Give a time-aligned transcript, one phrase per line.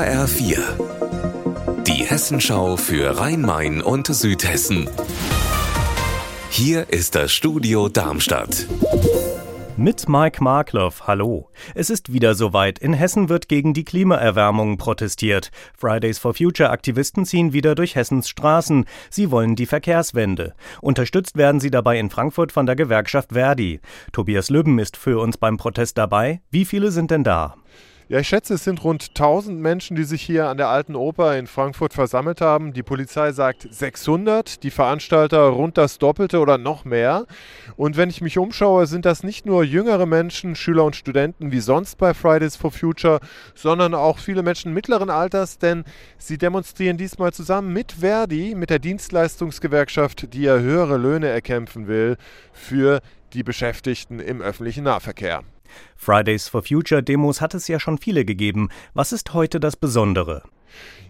[0.00, 1.82] HR4.
[1.82, 4.88] Die Hessenschau für Rhein-Main und Südhessen.
[6.48, 8.66] Hier ist das Studio Darmstadt.
[9.76, 11.50] Mit Mike Markloff, hallo.
[11.74, 12.78] Es ist wieder soweit.
[12.78, 15.50] In Hessen wird gegen die Klimaerwärmung protestiert.
[15.76, 18.86] Fridays for Future Aktivisten ziehen wieder durch Hessens Straßen.
[19.10, 20.54] Sie wollen die Verkehrswende.
[20.80, 23.80] Unterstützt werden sie dabei in Frankfurt von der Gewerkschaft Verdi.
[24.12, 26.40] Tobias Lübben ist für uns beim Protest dabei.
[26.50, 27.56] Wie viele sind denn da?
[28.10, 31.38] Ja, ich schätze, es sind rund 1000 Menschen, die sich hier an der Alten Oper
[31.38, 32.72] in Frankfurt versammelt haben.
[32.72, 37.26] Die Polizei sagt 600, die Veranstalter rund das Doppelte oder noch mehr.
[37.76, 41.60] Und wenn ich mich umschaue, sind das nicht nur jüngere Menschen, Schüler und Studenten wie
[41.60, 43.20] sonst bei Fridays for Future,
[43.54, 45.84] sondern auch viele Menschen mittleren Alters, denn
[46.18, 52.16] sie demonstrieren diesmal zusammen mit Verdi, mit der Dienstleistungsgewerkschaft, die ja höhere Löhne erkämpfen will
[52.52, 53.02] für
[53.34, 55.44] die Beschäftigten im öffentlichen Nahverkehr.
[55.96, 58.68] Fridays for Future Demos hat es ja schon viele gegeben.
[58.94, 60.42] Was ist heute das Besondere?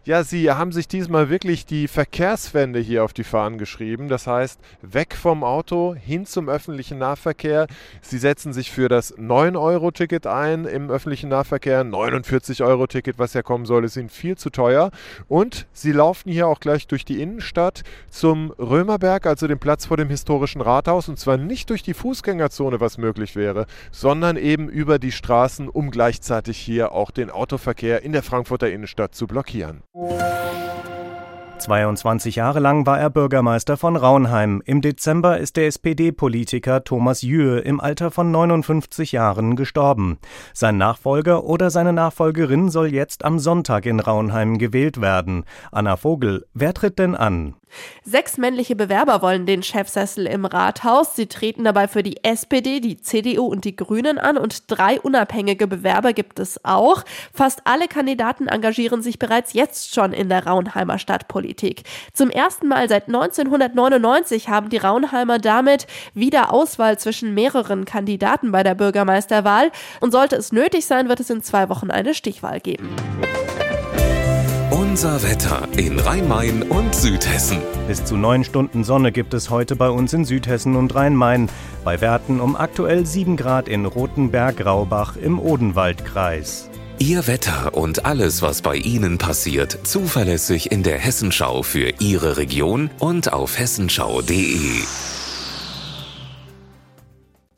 [0.07, 4.09] Ja, sie haben sich diesmal wirklich die Verkehrswende hier auf die Fahnen geschrieben.
[4.09, 7.67] Das heißt, weg vom Auto hin zum öffentlichen Nahverkehr.
[8.01, 11.85] Sie setzen sich für das 9-Euro-Ticket ein im öffentlichen Nahverkehr.
[11.85, 14.91] 49-Euro-Ticket, was ja kommen soll, ist ihnen viel zu teuer.
[15.29, 19.99] Und sie laufen hier auch gleich durch die Innenstadt zum Römerberg, also dem Platz vor
[19.99, 21.11] dem historischen Rathaus.
[21.11, 25.91] Und zwar nicht durch die Fußgängerzone, was möglich wäre, sondern eben über die Straßen, um
[25.91, 29.83] gleichzeitig hier auch den Autoverkehr in der Frankfurter Innenstadt zu blockieren.
[31.59, 34.63] 22 Jahre lang war er Bürgermeister von Raunheim.
[34.65, 40.19] Im Dezember ist der SPD-Politiker Thomas Jühe im Alter von 59 Jahren gestorben.
[40.55, 45.45] Sein Nachfolger oder seine Nachfolgerin soll jetzt am Sonntag in Raunheim gewählt werden.
[45.73, 47.57] Anna Vogel, wer tritt denn an?
[48.05, 51.17] Sechs männliche Bewerber wollen den Chefsessel im Rathaus.
[51.17, 55.67] Sie treten dabei für die SPD, die CDU und die Grünen an und drei unabhängige
[55.67, 57.05] Bewerber gibt es auch.
[57.33, 61.83] Fast alle Kandidaten engagieren sich bereits jetzt schon in der Raunheimer Stadtpolitik.
[62.13, 68.63] Zum ersten Mal seit 1999 haben die Raunheimer damit wieder Auswahl zwischen mehreren Kandidaten bei
[68.63, 72.89] der Bürgermeisterwahl und sollte es nötig sein, wird es in zwei Wochen eine Stichwahl geben.
[74.91, 77.59] Unser Wetter in Rhein-Main und Südhessen.
[77.87, 81.49] Bis zu neun Stunden Sonne gibt es heute bei uns in Südhessen und Rhein-Main.
[81.85, 86.69] Bei Werten um aktuell 7 Grad in Rotenberg-Graubach im Odenwaldkreis.
[86.99, 92.91] Ihr Wetter und alles, was bei Ihnen passiert, zuverlässig in der Hessenschau für Ihre Region
[92.99, 94.83] und auf hessenschau.de.